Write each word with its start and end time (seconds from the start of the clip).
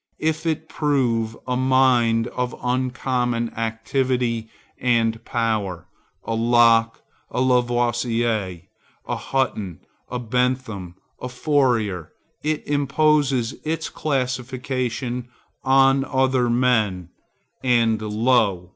If 0.17 0.47
it 0.47 0.67
prove 0.67 1.37
a 1.45 1.55
mind 1.55 2.25
of 2.29 2.55
uncommon 2.63 3.53
activity 3.53 4.49
and 4.79 5.23
power, 5.25 5.85
a 6.23 6.33
Locke, 6.33 7.03
a 7.29 7.39
Lavoisier, 7.39 8.63
a 9.07 9.15
Hutton, 9.15 9.79
a 10.09 10.17
Bentham, 10.17 10.95
a 11.21 11.29
Fourier, 11.29 12.13
it 12.41 12.65
imposes 12.67 13.53
its 13.63 13.89
classification 13.89 15.27
on 15.63 16.03
other 16.05 16.49
men, 16.49 17.09
and 17.63 18.01
lo! 18.01 18.69